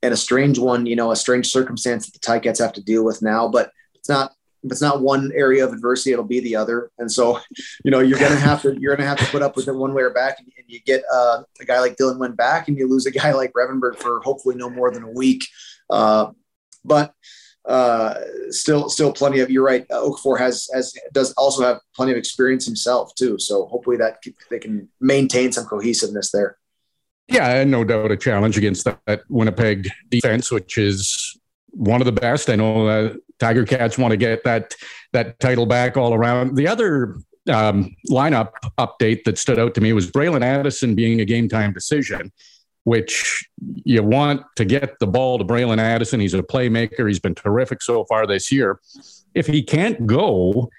And 0.02 0.12
a 0.12 0.16
strange 0.16 0.58
one, 0.58 0.86
you 0.86 0.96
know, 0.96 1.10
a 1.10 1.16
strange 1.16 1.48
circumstance 1.48 2.06
that 2.06 2.20
the 2.20 2.26
Ticats 2.26 2.58
have 2.58 2.74
to 2.74 2.82
deal 2.82 3.04
with 3.04 3.22
now, 3.22 3.48
but 3.48 3.70
it's 3.94 4.08
not 4.08 4.32
if 4.66 4.72
it's 4.72 4.82
not 4.82 5.00
one 5.00 5.30
area 5.34 5.64
of 5.64 5.72
adversity, 5.72 6.12
it'll 6.12 6.24
be 6.24 6.40
the 6.40 6.56
other. 6.56 6.90
And 6.98 7.10
so, 7.10 7.40
you 7.84 7.90
know, 7.90 8.00
you're 8.00 8.18
gonna 8.18 8.36
have 8.36 8.62
to 8.62 8.76
you're 8.78 8.96
gonna 8.96 9.08
have 9.08 9.18
to 9.18 9.26
put 9.26 9.42
up 9.42 9.56
with 9.56 9.68
it 9.68 9.74
one 9.74 9.94
way 9.94 10.02
or 10.02 10.10
back. 10.10 10.38
And, 10.38 10.48
and 10.56 10.66
you 10.66 10.80
get 10.80 11.02
uh, 11.12 11.42
a 11.60 11.64
guy 11.64 11.80
like 11.80 11.96
Dylan 11.96 12.18
Wynn 12.18 12.32
back, 12.32 12.68
and 12.68 12.76
you 12.76 12.88
lose 12.88 13.06
a 13.06 13.10
guy 13.10 13.32
like 13.32 13.52
Revenberg 13.52 13.96
for 13.96 14.20
hopefully 14.20 14.56
no 14.56 14.68
more 14.68 14.90
than 14.90 15.04
a 15.04 15.10
week. 15.10 15.48
Uh, 15.88 16.32
but 16.84 17.14
uh, 17.66 18.14
still, 18.50 18.88
still 18.88 19.12
plenty 19.12 19.40
of. 19.40 19.50
You're 19.50 19.64
right. 19.64 19.88
Okafor 19.88 20.38
has 20.38 20.68
has 20.72 20.94
does 21.12 21.32
also 21.32 21.64
have 21.64 21.80
plenty 21.94 22.12
of 22.12 22.18
experience 22.18 22.64
himself 22.64 23.14
too. 23.14 23.38
So 23.38 23.66
hopefully 23.66 23.96
that 23.96 24.22
they 24.50 24.58
can 24.58 24.88
maintain 25.00 25.52
some 25.52 25.64
cohesiveness 25.64 26.30
there. 26.30 26.58
Yeah, 27.28 27.64
no 27.64 27.82
doubt 27.82 28.12
a 28.12 28.16
challenge 28.16 28.56
against 28.56 28.84
that, 28.84 29.00
that 29.06 29.22
Winnipeg 29.28 29.88
defense, 30.10 30.52
which 30.52 30.78
is 30.78 31.36
one 31.70 32.00
of 32.00 32.04
the 32.06 32.12
best. 32.12 32.48
I 32.48 32.56
know 32.56 32.86
uh, 32.86 33.14
Tiger 33.40 33.64
Cats 33.64 33.98
want 33.98 34.12
to 34.12 34.16
get 34.16 34.44
that 34.44 34.74
that 35.12 35.38
title 35.40 35.66
back 35.66 35.96
all 35.96 36.14
around. 36.14 36.56
The 36.56 36.68
other 36.68 37.16
um, 37.48 37.94
lineup 38.10 38.52
update 38.78 39.24
that 39.24 39.38
stood 39.38 39.58
out 39.58 39.74
to 39.74 39.80
me 39.80 39.92
was 39.92 40.10
Bralon 40.10 40.42
Addison 40.42 40.94
being 40.94 41.20
a 41.20 41.24
game 41.24 41.48
time 41.48 41.72
decision, 41.72 42.32
which 42.86 43.44
you 43.82 44.00
want 44.00 44.42
to 44.54 44.64
get 44.64 44.96
the 45.00 45.08
ball 45.08 45.38
to 45.38 45.44
Bralon 45.44 45.80
Addison. 45.80 46.20
He's 46.20 46.34
a 46.34 46.42
playmaker. 46.42 47.08
He's 47.08 47.18
been 47.18 47.34
terrific 47.34 47.82
so 47.82 48.04
far 48.04 48.28
this 48.28 48.52
year. 48.52 48.78
If 49.34 49.48
he 49.48 49.64
can't 49.64 50.06
go, 50.06 50.70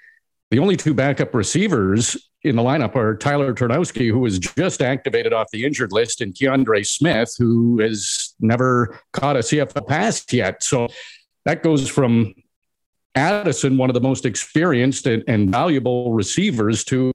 the 0.50 0.58
only 0.58 0.74
two 0.74 0.94
backup 0.94 1.34
receivers 1.34 2.16
in 2.44 2.56
the 2.56 2.62
lineup 2.62 2.96
are 2.96 3.14
Tyler 3.14 3.52
Ternowski, 3.52 4.10
who 4.10 4.20
was 4.20 4.38
just 4.38 4.80
activated 4.80 5.34
off 5.34 5.50
the 5.52 5.66
injured 5.66 5.92
list, 5.92 6.22
and 6.22 6.32
Kiondre 6.32 6.86
Smith, 6.86 7.34
who 7.36 7.78
has 7.80 8.34
never 8.40 8.98
caught 9.12 9.36
a 9.36 9.40
CFL 9.40 9.86
pass 9.86 10.24
yet. 10.32 10.62
So 10.62 10.88
that 11.44 11.62
goes 11.62 11.90
from 11.90 12.34
Addison, 13.14 13.76
one 13.76 13.90
of 13.90 13.94
the 13.94 14.00
most 14.00 14.24
experienced 14.24 15.06
and, 15.06 15.22
and 15.28 15.50
valuable 15.50 16.14
receivers, 16.14 16.84
to 16.84 17.12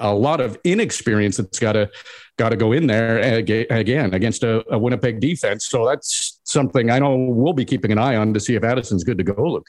a 0.00 0.14
lot 0.14 0.40
of 0.40 0.58
inexperience 0.64 1.36
that's 1.36 1.58
got 1.58 1.72
to 1.72 1.90
got 2.36 2.48
to 2.48 2.56
go 2.56 2.72
in 2.72 2.86
there 2.86 3.18
again 3.18 4.14
against 4.14 4.42
a, 4.42 4.64
a, 4.72 4.78
Winnipeg 4.78 5.20
defense. 5.20 5.66
So 5.66 5.86
that's 5.86 6.40
something 6.44 6.90
I 6.90 6.98
know 6.98 7.14
we'll 7.16 7.52
be 7.52 7.66
keeping 7.66 7.92
an 7.92 7.98
eye 7.98 8.16
on 8.16 8.32
to 8.32 8.40
see 8.40 8.54
if 8.54 8.64
Addison's 8.64 9.04
good 9.04 9.18
to 9.18 9.24
go. 9.24 9.42
Luke. 9.42 9.66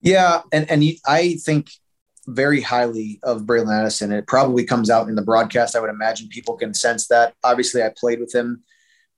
Yeah, 0.00 0.42
and 0.52 0.70
and 0.70 0.84
I 1.06 1.34
think 1.44 1.68
very 2.28 2.60
highly 2.60 3.18
of 3.22 3.42
Bralon 3.42 3.80
Addison. 3.80 4.12
It 4.12 4.26
probably 4.26 4.64
comes 4.64 4.90
out 4.90 5.08
in 5.08 5.14
the 5.14 5.22
broadcast. 5.22 5.76
I 5.76 5.80
would 5.80 5.90
imagine 5.90 6.28
people 6.28 6.56
can 6.56 6.74
sense 6.74 7.08
that. 7.08 7.34
Obviously, 7.42 7.82
I 7.82 7.90
played 7.96 8.20
with 8.20 8.34
him. 8.34 8.62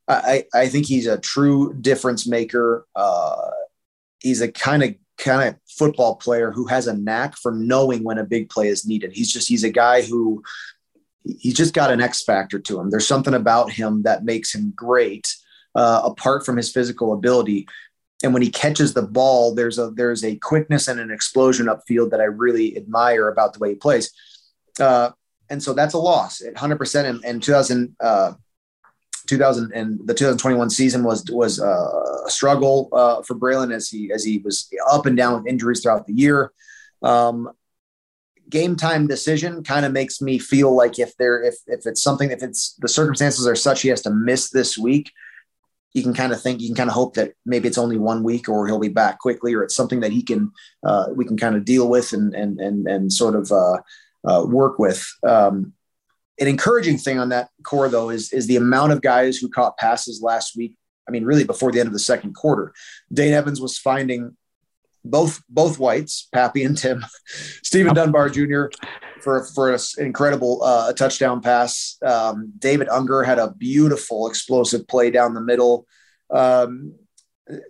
I 0.09 0.45
I 0.55 0.69
think 0.69 0.87
he's 0.87 1.07
a 1.07 1.19
true 1.19 1.75
difference 1.75 2.26
maker. 2.26 2.87
Uh, 2.95 3.50
he's 4.21 4.40
a 4.40 4.50
kind 4.50 4.83
of 4.83 4.95
kind 5.19 5.49
of 5.49 5.57
football 5.69 6.17
player 6.17 6.51
who 6.51 6.67
has 6.67 6.87
a 6.87 6.97
knack 6.97 7.37
for 7.37 7.53
knowing 7.53 8.05
when 8.05 8.19
a 8.19 8.25
big 8.25 8.49
play 8.49 8.69
is 8.69 8.87
needed. 8.87 9.13
He's 9.13 9.33
just 9.33 9.49
he's 9.49 9.65
a 9.65 9.71
guy 9.71 10.03
who 10.03 10.43
he's 11.25 11.55
just 11.55 11.75
got 11.75 11.91
an 11.91 12.01
X 12.01 12.23
factor 12.23 12.59
to 12.59 12.81
him. 12.81 12.91
There's 12.91 13.07
something 13.07 13.35
about 13.35 13.71
him 13.71 14.03
that 14.03 14.25
makes 14.25 14.55
him 14.55 14.73
great, 14.75 15.35
uh, 15.75 16.03
apart 16.05 16.47
from 16.47 16.57
his 16.57 16.73
physical 16.73 17.13
ability. 17.13 17.67
And 18.23 18.33
when 18.33 18.43
he 18.43 18.51
catches 18.51 18.95
the 18.95 19.03
ball, 19.03 19.55
there's 19.55 19.79
a 19.79 19.91
there's 19.91 20.25
a 20.25 20.37
quickness 20.37 20.89
and 20.89 20.99
an 20.99 21.11
explosion 21.11 21.67
upfield 21.67 22.11
that 22.11 22.21
I 22.21 22.25
really 22.25 22.77
admire 22.77 23.29
about 23.29 23.53
the 23.53 23.59
way 23.59 23.71
he 23.71 23.75
plays. 23.75 24.13
Uh, 24.81 25.11
and 25.51 25.63
so 25.63 25.73
that's 25.73 25.95
a 25.95 25.99
loss 25.99 26.43
at 26.43 26.55
100%. 26.55 27.05
In, 27.05 27.25
in 27.25 27.41
2000, 27.41 27.97
uh, 28.01 28.35
2000 29.28 29.73
and 29.73 30.00
the 30.06 30.14
2021 30.14 30.70
season 30.70 31.04
was 31.04 31.25
was 31.30 31.61
uh, 31.61 32.25
a 32.26 32.30
struggle 32.30 32.88
uh, 32.92 33.23
for 33.23 33.35
Bralon 33.35 33.73
as 33.73 33.88
he 33.88 34.11
as 34.12 34.25
he 34.25 34.38
was 34.38 34.68
up 34.90 35.06
and 35.06 35.16
down 35.16 35.35
with 35.35 35.47
injuries 35.47 35.82
throughout 35.82 36.06
the 36.06 36.14
year. 36.14 36.52
Um, 37.02 37.50
game 38.49 38.76
time 38.76 39.06
decision 39.06 39.62
kind 39.62 39.85
of 39.85 39.92
makes 39.92 40.20
me 40.23 40.38
feel 40.38 40.75
like 40.75 40.99
if 40.99 41.16
there 41.16 41.42
if 41.42 41.56
if 41.66 41.87
it's 41.87 42.02
something 42.02 42.30
if 42.30 42.42
it's 42.42 42.75
the 42.78 42.88
circumstances 42.88 43.47
are 43.47 43.56
such 43.56 43.82
he 43.82 43.88
has 43.88 44.02
to 44.02 44.11
miss 44.11 44.50
this 44.50 44.76
week, 44.78 45.12
you 45.92 46.02
can 46.02 46.14
kind 46.14 46.32
of 46.32 46.40
think 46.40 46.61
you 46.61 46.68
can 46.68 46.76
kind 46.76 46.90
of 46.90 46.94
hope 46.94 47.14
that 47.14 47.32
maybe 47.44 47.68
it's 47.68 47.78
only 47.78 47.99
one 47.99 48.23
week 48.23 48.49
or 48.49 48.66
he'll 48.66 48.78
be 48.78 48.88
back 48.88 49.18
quickly 49.18 49.54
or 49.54 49.62
it's 49.62 49.76
something 49.76 50.00
that 50.00 50.12
he 50.12 50.23
can 50.23 50.50
uh, 50.85 51.06
we 51.14 51.25
can 51.25 51.37
kind 51.37 51.56
of 51.56 51.64
deal 51.64 51.88
with 51.88 52.12
and 52.12 52.35
and 52.35 52.61
and 52.61 52.87
and 52.87 53.12
sort 53.12 53.35
of 53.35 53.52
uh, 53.52 53.78
uh, 54.25 54.44
work 54.47 54.78
with. 54.78 55.06
Um, 55.26 55.73
an 56.40 56.49
encouraging 56.49 56.99
thing 56.99 57.18
on 57.18 57.30
that 57.30 57.49
core 57.64 57.88
though 57.88 58.11
is 58.11 58.33
is 58.33 58.47
the 58.47 58.57
amount 58.57 58.92
of 58.92 59.02
guys 59.02 59.37
who 59.37 59.49
caught 59.49 59.76
passes 59.76 60.23
last 60.23 60.57
week. 60.57 60.75
I 61.07 61.11
mean, 61.11 61.25
really 61.25 61.45
before 61.45 61.73
the 61.73 61.80
end 61.80 61.87
of 61.87 61.92
the 61.92 61.99
second 61.99 62.35
quarter, 62.35 62.73
Dane 63.12 63.33
Evans 63.33 63.61
was 63.61 63.78
finding 63.78 64.37
both 65.04 65.42
both 65.49 65.78
whites, 65.78 66.28
Papi 66.35 66.66
and 66.66 66.76
Tim, 66.76 67.04
Steven 67.62 67.95
Dunbar 67.95 68.28
Jr. 68.28 68.66
for 69.21 69.45
for 69.45 69.73
an 69.73 69.80
incredible 69.99 70.62
uh, 70.62 70.92
touchdown 70.92 71.40
pass. 71.40 71.97
Um, 72.04 72.52
David 72.59 72.88
Unger 72.88 73.23
had 73.23 73.38
a 73.38 73.52
beautiful 73.52 74.28
explosive 74.28 74.87
play 74.87 75.11
down 75.11 75.35
the 75.35 75.40
middle. 75.40 75.87
Um, 76.30 76.95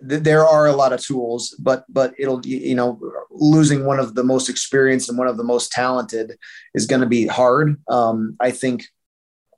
there 0.01 0.45
are 0.45 0.67
a 0.67 0.75
lot 0.75 0.93
of 0.93 1.01
tools, 1.01 1.55
but 1.59 1.85
but 1.89 2.13
it'll 2.17 2.45
you 2.45 2.75
know 2.75 2.99
losing 3.31 3.85
one 3.85 3.99
of 3.99 4.15
the 4.15 4.23
most 4.23 4.49
experienced 4.49 5.09
and 5.09 5.17
one 5.17 5.27
of 5.27 5.37
the 5.37 5.43
most 5.43 5.71
talented 5.71 6.37
is 6.73 6.85
going 6.85 7.01
to 7.01 7.07
be 7.07 7.27
hard. 7.27 7.81
Um, 7.87 8.35
I 8.39 8.51
think 8.51 8.85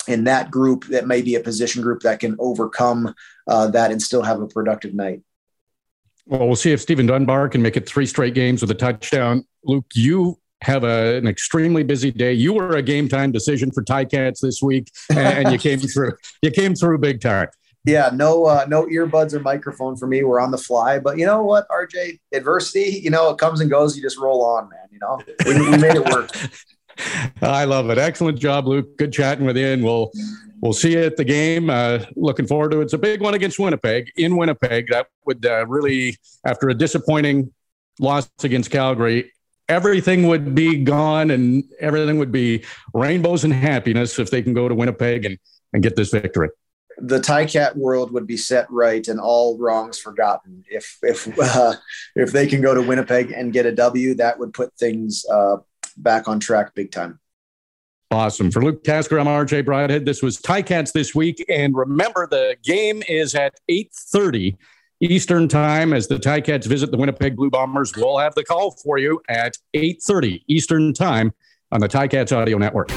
in 0.08 0.26
that 0.26 0.52
group, 0.52 0.86
that 0.88 1.08
may 1.08 1.22
be 1.22 1.36
a 1.36 1.40
position 1.40 1.82
group 1.82 2.02
that 2.02 2.20
can 2.20 2.36
overcome 2.40 3.14
uh, 3.48 3.68
that 3.68 3.92
and 3.92 4.02
still 4.02 4.24
have 4.24 4.42
a 4.42 4.48
productive 4.48 4.94
night. 4.94 5.22
Well, 6.28 6.48
we'll 6.48 6.56
see 6.56 6.72
if 6.72 6.82
Steven 6.82 7.08
Dunbar 7.08 7.50
can 7.50 7.62
make 7.62 7.78
it 7.78 7.88
three 7.88 8.06
straight 8.06 8.34
games 8.34 8.62
with 8.62 8.72
a 8.72 8.76
touchdown. 8.76 9.46
Luke, 9.64 9.86
you 9.96 10.40
have 10.62 10.84
a, 10.84 11.18
an 11.18 11.28
extremely 11.28 11.84
busy 11.84 12.12
day. 12.12 12.34
You 12.34 12.54
were 12.54 12.76
a 12.76 12.84
game 12.84 13.10
time 13.10 13.32
decision 13.32 13.72
for 13.72 13.84
Ticats 13.84 14.40
this 14.40 14.62
week, 14.62 14.92
and, 15.10 15.20
and 15.20 15.52
you 15.52 15.58
came 15.58 15.80
through. 15.94 16.14
You 16.44 16.52
came 16.52 16.76
through 16.76 17.00
big 17.00 17.22
time 17.22 17.48
yeah, 17.84 18.12
no, 18.14 18.46
uh, 18.46 18.66
no 18.68 18.86
earbuds 18.86 19.34
or 19.34 19.40
microphone 19.40 19.96
for 19.96 20.08
me. 20.08 20.24
We're 20.24 20.40
on 20.40 20.52
the 20.52 20.58
fly, 20.58 21.00
but 21.00 21.18
you 21.18 21.26
know 21.26 21.42
what, 21.42 21.68
RJ? 21.70 22.20
Adversity, 22.32 23.02
you 23.04 23.10
know, 23.10 23.30
it 23.32 23.38
comes 23.40 23.60
and 23.60 23.70
goes. 23.70 23.96
You 23.96 24.04
just 24.04 24.20
roll 24.20 24.44
on, 24.46 24.70
man. 24.70 24.88
You 24.92 25.00
know, 25.00 25.20
we, 25.46 25.72
we 25.72 25.78
made 25.78 25.96
it 25.96 26.06
work. 26.06 26.30
I 27.42 27.66
love 27.66 27.90
it. 27.90 27.98
Excellent 27.98 28.40
job, 28.40 28.68
Luke. 28.68 28.98
Good 28.98 29.12
chatting 29.12 29.46
with 29.46 29.58
you, 29.58 29.68
and 29.68 29.84
we'll 29.84 30.12
we'll 30.62 30.74
see 30.74 30.94
you 30.94 31.04
at 31.04 31.18
the 31.18 31.24
game. 31.24 31.72
Uh, 31.72 32.00
looking 32.16 32.46
forward 32.46 32.72
to 32.72 32.82
it. 32.82 32.84
It's 32.84 32.94
a 32.94 33.00
big 33.00 33.20
one 33.20 33.34
against 33.34 33.58
Winnipeg 33.58 34.12
in 34.16 34.38
Winnipeg. 34.38 34.88
That 34.90 35.08
would 35.26 35.44
uh, 35.44 35.66
really, 35.66 36.18
after 36.46 36.70
a 36.70 36.76
disappointing 36.76 37.52
loss 38.00 38.30
against 38.44 38.70
Calgary, 38.70 39.32
everything 39.68 40.28
would 40.28 40.54
be 40.54 40.84
gone 40.84 41.32
and 41.32 41.64
everything 41.80 42.20
would 42.20 42.32
be 42.32 42.64
rainbows 42.94 43.44
and 43.44 43.54
happiness 43.54 44.20
if 44.20 44.30
they 44.30 44.44
can 44.44 44.54
go 44.54 44.68
to 44.68 44.76
Winnipeg 44.76 45.26
and, 45.26 45.40
and 45.74 45.82
get 45.82 45.96
this 45.96 46.12
victory 46.12 46.50
the 46.98 47.20
Ticat 47.20 47.76
world 47.76 48.12
would 48.12 48.28
be 48.28 48.38
set 48.38 48.70
right 48.70 49.08
and 49.08 49.20
all 49.20 49.58
wrongs 49.58 50.00
forgotten. 50.00 50.64
If 50.70 50.98
if 51.02 51.28
uh, 51.56 51.76
if 52.16 52.32
they 52.32 52.48
can 52.48 52.62
go 52.62 52.74
to 52.74 52.82
Winnipeg 52.82 53.32
and 53.32 53.54
get 53.54 53.66
a 53.66 53.72
W, 53.72 54.16
that 54.16 54.40
would 54.40 54.54
put 54.54 54.74
things 54.78 55.26
uh, 55.32 55.58
back 55.98 56.28
on 56.28 56.40
track 56.40 56.74
big 56.76 56.92
time. 56.92 57.20
Awesome. 58.12 58.52
For 58.52 58.62
Luke 58.62 58.84
Tasker, 58.84 59.18
I'm 59.20 59.26
RJ 59.26 59.64
Broadhead. 59.64 60.06
This 60.06 60.22
was 60.22 60.38
Ticats 60.38 60.92
this 60.92 61.16
week, 61.16 61.46
and 61.48 61.74
remember 61.74 62.28
the 62.28 62.58
game 62.64 63.04
is 63.08 63.36
at 63.36 63.54
8:30 63.70 64.58
Eastern 65.00 65.48
Time 65.48 65.94
as 65.94 66.08
the 66.08 66.18
Ticats 66.18 66.66
visit 66.66 66.92
the 66.92 66.98
Winnipeg 66.98 67.36
Blue 67.36 67.50
Bombers. 67.50 67.94
We'll 67.96 68.20
have 68.20 68.36
the 68.36 68.44
call 68.44 68.72
for 68.72 68.98
you 68.98 69.22
at 69.30 69.58
8:30 69.74 70.44
Eastern 70.48 70.94
Time 70.94 71.32
on 71.72 71.80
the 71.80 71.88
Ticats 71.88 72.36
Audio 72.36 72.58
Network. 72.58 72.92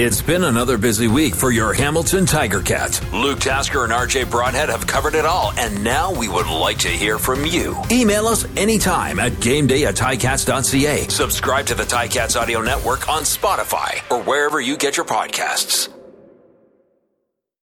It's 0.00 0.22
been 0.22 0.44
another 0.44 0.78
busy 0.78 1.08
week 1.08 1.34
for 1.34 1.50
your 1.50 1.72
Hamilton 1.72 2.24
Tiger 2.24 2.62
Cats. 2.62 3.02
Luke 3.12 3.40
Tasker 3.40 3.82
and 3.82 3.92
RJ 3.92 4.30
Broadhead 4.30 4.68
have 4.68 4.86
covered 4.86 5.16
it 5.16 5.24
all, 5.24 5.52
and 5.58 5.82
now 5.82 6.14
we 6.14 6.28
would 6.28 6.46
like 6.46 6.78
to 6.78 6.88
hear 6.88 7.18
from 7.18 7.44
you. 7.44 7.76
Email 7.90 8.28
us 8.28 8.46
anytime 8.56 9.18
at 9.18 9.32
gameday 9.32 9.86
at 9.86 9.96
ticats.ca. 9.96 11.08
Subscribe 11.08 11.66
to 11.66 11.74
the 11.74 11.82
Ticats 11.82 12.40
Audio 12.40 12.62
Network 12.62 13.08
on 13.08 13.22
Spotify 13.22 14.00
or 14.08 14.22
wherever 14.22 14.60
you 14.60 14.76
get 14.76 14.96
your 14.96 15.04
podcasts. 15.04 15.88